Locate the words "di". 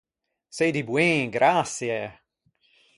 0.75-0.83